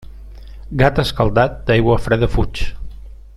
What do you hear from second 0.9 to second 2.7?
escaldat d'aigua freda fuig.